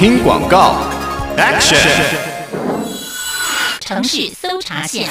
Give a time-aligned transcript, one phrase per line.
[0.00, 0.76] 听广告
[1.36, 1.76] ，Action！
[3.80, 5.06] 城市搜查线。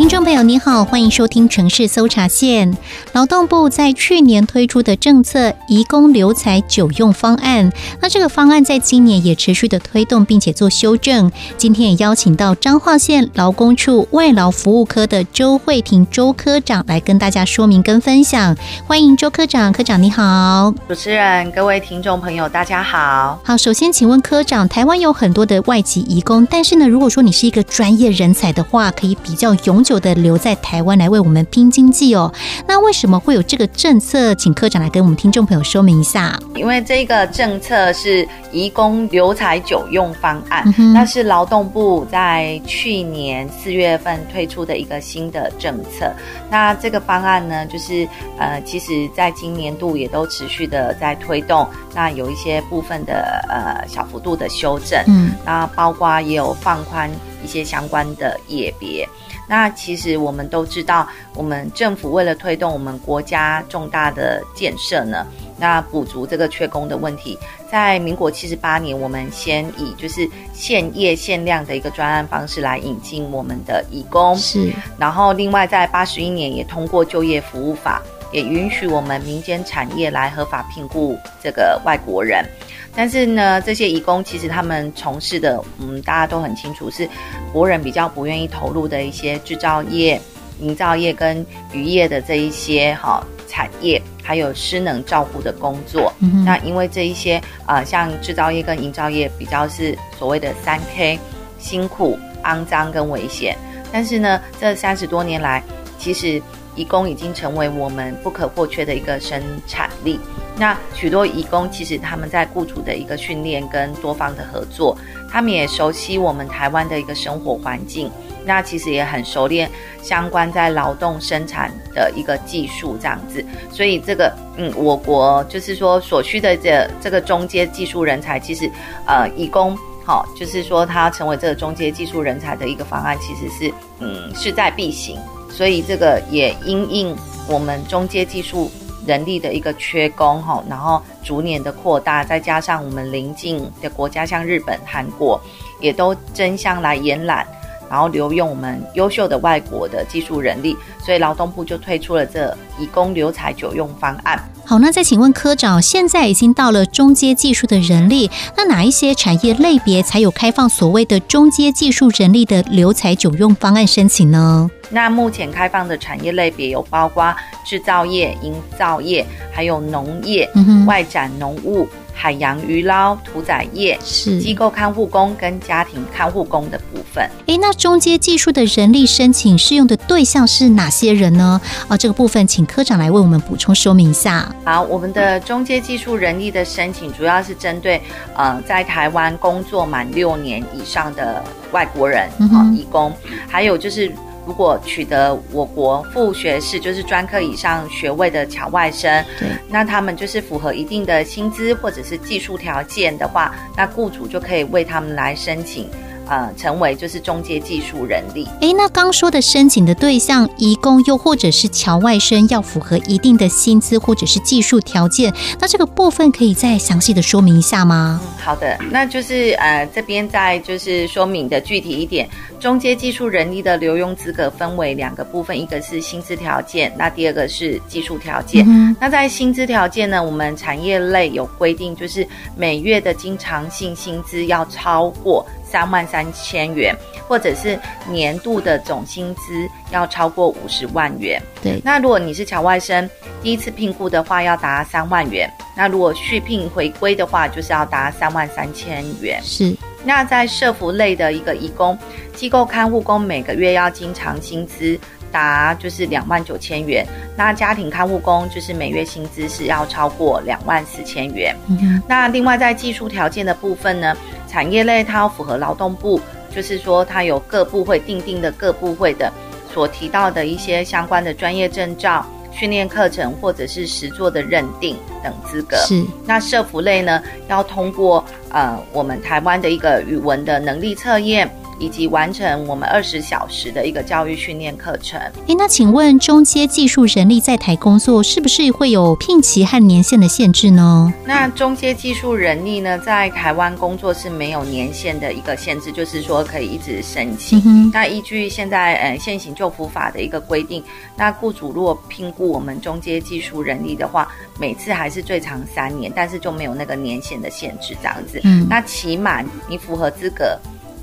[0.00, 2.74] 听众朋友，你好，欢迎收听城市搜查线。
[3.12, 7.70] 劳动部在去年推出的政策“移工留才久用方案”，
[8.00, 11.30] 那这个方案在今年也持续的推动，并且做修正。
[11.58, 18.56] 今天也邀请到彰化县劳工处外劳服务科的周慧婷周科长来跟大家说明跟分享。
[18.86, 20.72] 欢迎周科长，科长你好。
[20.88, 23.38] 主持人，各位听众朋友，大家好。
[23.44, 29.89] 好，首先请问科长，台湾有很多的外籍移工，但是呢，如果说你是一个专业人才的话，可以比较永久。
[29.90, 32.32] 久的留在台湾来为我们拼经济哦，
[32.68, 34.32] 那为什么会有这个政策？
[34.36, 36.38] 请科长来跟我们听众朋友说明一下。
[36.54, 46.08] 因为这个政策是移工留才久用方案，嗯、那是劳动部在去年四月份推出的一个新的政策。
[46.48, 48.06] 那这个方案呢，就是
[48.38, 51.68] 呃，其实在今年度也都持续的在推动。
[51.92, 57.10] 那有一些部分的呃小幅度的修正，嗯，那包括也有放宽
[57.42, 59.04] 一些相关的业别。
[59.50, 65.26] 那其实我们都知道，我们政府为了推动我们国家重大的建设呢，
[65.58, 67.36] 那补足这个缺工的问题，
[67.68, 74.72] 在民国七十八年，我们先以就是限业限量的一个专案方式来引进我们的义工，是。
[74.96, 82.46] 然后另外在八十一年也通过就业服务法，也允许我们民间产业来合法聘雇这个外国人。
[82.94, 87.08] 但是呢，这些移工其实他们从事的，嗯，大家都很清楚，是
[87.52, 90.20] 国人比较不愿意投入的一些制造业、
[90.60, 96.12] 营造业跟渔业的这一些哈、哦、产业，还有失能照顾的工作。
[96.18, 101.18] 嗯、那因为这一些啊、呃，像制造业跟营造业比较是所谓的三 K，
[101.58, 103.56] 辛苦、肮脏跟危险。
[103.92, 105.62] 但是呢，这三十多年来，
[105.96, 106.42] 其实
[106.74, 110.18] 移工已经成为我们不可或缺的一个生产力。
[110.60, 114.94] 那许多义工其实他们在雇主的一个训练跟多方的合作，
[115.32, 118.10] 他们也熟悉我们台湾的一个生活环境，
[118.44, 119.70] 那其实也很熟练
[120.02, 128.70] 相关在劳动生产的一个技术这样子，所以这个嗯，我国就是说所需的这这个中阶技术人才，其实
[129.06, 137.16] 呃，义工好，就是说他成为这个中阶技术人才的一个方案，其实是嗯势在必行，所以这个也因应
[137.48, 138.70] 我们中阶技术。
[139.06, 145.40] 人力的一个缺工哈，然后逐年的扩大，再加上我们邻近的国家像日本、韩国，
[145.80, 147.46] 也都争相来延揽，
[147.90, 154.40] 然后留用我们优秀的外国的技术人力，所以劳动部就推出了这以工留才久用方案。
[154.64, 164.70] 好，那再请问科长，现在已经到了中阶技术的人力，那哪一些产业类别才有开放所谓的中阶技术人力的留才久用方案申请呢？
[164.90, 167.34] 那目前开放的产业类别有包括
[167.64, 171.88] 制造业、营造业，还有农业、嗯、外展农务、
[172.20, 177.26] 海洋渔捞、屠宰业，是机构看护工跟家庭看护工的部分。
[177.46, 181.58] 诶，那中阶技术的人力申请适用的对象是哪些人呢？
[181.88, 184.54] 啊，这个部分请科长来为我们补充说明一下。
[184.66, 187.98] 好，我们的中阶技术人力的申请主要是针对
[188.36, 191.42] 呃在台湾工作满六年以上的
[191.72, 193.10] 外国人啊、嗯，移工，
[193.48, 194.12] 还有就是。
[194.50, 205.88] 如果取得我国副学士，就是专科以上学位的侨外生，对，那他们就是符合一定的薪资或者是技术条件的话，那雇主就可以为他们来申请。
[206.26, 208.46] 呃，成为就是中介技术人力。
[208.60, 218.20] 诶，那刚说的申请的对象，移工又或者是侨外生，要符合一定的薪资或者是技术条件，那这个部分可以再详细的说明一下吗？
[218.22, 222.28] 嗯，好的，那就是呃这边再就是说明的具体一点，
[222.60, 228.64] 中阶技术人力的留用资格分为两个部分，一个是薪资条件，那第二个是技术条件。
[228.68, 228.94] 嗯。
[229.00, 232.26] 那在薪资条件呢，我们产业类有规定，就是
[232.56, 235.44] 每月的经常性薪资要超过。
[235.62, 236.92] 三万三千元，
[237.28, 237.78] 或者是
[238.08, 241.40] 年度的总薪资要超过五十万元。
[241.62, 243.08] 对，那如果你是侨外生，
[243.40, 245.48] 第一次聘雇的话要达三万元。
[245.76, 249.40] 那如果续聘回归的话，就是要达三万三千元。
[249.44, 249.72] 是。
[250.04, 251.98] 那在社服类的一个义工，
[252.34, 254.98] 机构看护工每个月要经常薪资
[255.30, 257.06] 达就是两万九千元。
[257.36, 261.54] 那家庭看护工就是每月薪资是要超过两万四千元。
[261.68, 262.02] 嗯。
[262.08, 264.16] 那另外在技术条件的部分呢？
[264.48, 266.20] 产业类它要符合劳动部，
[266.52, 269.32] 就是说它有各部会订定的各部会的
[269.72, 272.26] 所提到的一些相关的专业证照、
[272.60, 275.78] 训练课程或者是实作的认定等资格。
[275.78, 276.04] 是。
[276.26, 285.18] 那社服类呢，要通过呃我们台湾的一个语文的能力测验、以及完成我们二十小时的一个教育训练课程。
[285.48, 291.12] 诶，那请问中阶技术人力在台工作是不是会有聘期和年限的限制呢？
[291.24, 297.60] 那中阶技术人力呢，在台湾工作是没有年限的一个限制，就是说可以一直申请。
[297.64, 300.84] 嗯、那依据现在呃现行就服法的一个规定，
[301.16, 308.38] 那雇主如果聘雇我们中阶技术人力的话，每次还是最长三年，但是就没有那个年限的限制这样子。
[308.44, 310.58] 嗯，那起码你符合资格，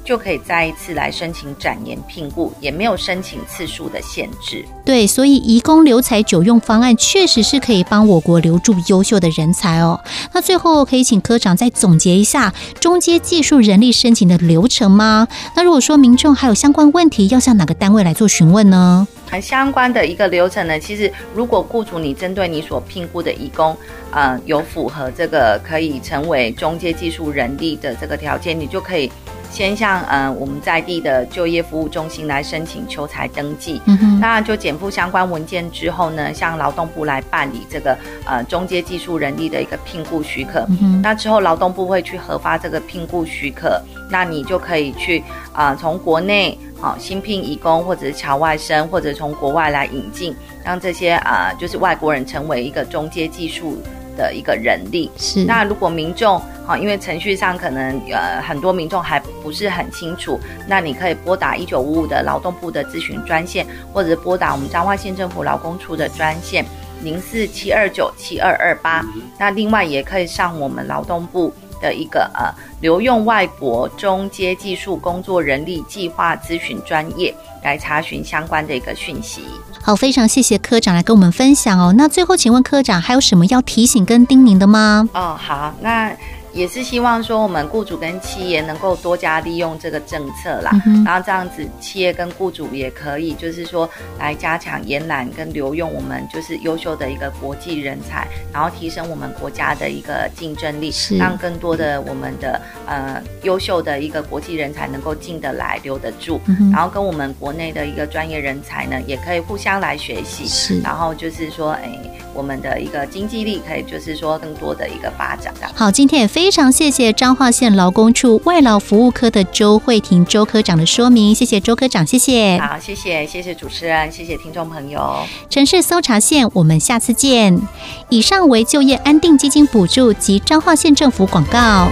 [0.08, 4.64] 就可以再一次来申请展延聘雇，也没有申请次数的限制。
[4.86, 10.00] 对，所以移工留才久用方案确实是可以帮我国留住优秀的人才哦。
[10.32, 15.28] 那最后可以请科长再总结一下中阶技术人力申请的流程吗？
[15.56, 19.06] 那如果说民众还有相关问题，要向哪个单位来做询问呢？
[19.42, 23.76] 相关的一个流程呢，其实如果雇主你针对你所聘雇的移工，
[24.12, 29.12] 呃，有符合这个可以成为中阶技术人力的这个条件，你就可以。
[29.50, 45.24] 先向呃我们在地的就业服务中心来申请求才登记，嗯哼，那就减负相关文件之后呢，向劳动部来办理这个呃中介技术人力的一个聘雇许可，嗯，那之后劳动部会去核发这个聘雇许可，那你就可以去
[45.54, 53.82] 啊从、呃、国内啊、呃、新聘移工或者是侨外生，或者从国外来引进，让这些啊、呃、就是外国人成为一个中介技术
[54.18, 55.10] 的一个人力。
[55.16, 56.42] 是，那如果民众。
[56.68, 60.38] 好，因为程序上可能呃很多民众还不是很清楚，
[60.68, 66.66] 那你可以拨打一九五五的劳动部的咨询专线，或者是拨打我们彰化县政府劳工处的专线
[67.04, 69.02] 零四七二九七二二八。
[69.40, 77.34] 那另外也可以上我们劳动部的一个呃留用外国中阶技术工作人力计划咨询专业
[77.64, 79.42] 来查询相关的一个讯息。
[79.82, 81.94] 好，非常谢谢科长来跟我们分享哦。
[81.98, 85.08] 那最后请问科长还有什么要提醒跟叮咛的吗？
[85.14, 86.12] 哦，好，那。
[86.58, 93.88] 也是希望说，我们雇主跟企业能够多加利用这个政策啦，嗯、然后这样子，企业跟雇主也可以，就是说
[94.18, 111.88] 来加强延揽跟留用我们就是优秀的一个国际人才，然后提升我们国家的一个竞争力，是让更多的我们的呃优秀的一个国际人才能够进得来、留得住，嗯、然后跟我们国内的一个专业人才呢，也可以互相来学习，是，然后就是说，哎，
[112.34, 115.70] 我们的一个经济力可以就是说更多的一个发展的。
[115.76, 116.47] 好，今天也非。
[116.48, 122.58] 非常谢谢彰化县劳工处外劳服务科的周慧婷周科长的说明，谢谢周科长，谢谢。
[122.58, 125.18] 好，谢谢，谢谢主持人，谢谢听众朋友。
[125.50, 127.60] 城市搜查线，我们下次见。
[128.08, 131.90] 以上为就业安定基金补助及彰化县政府广告。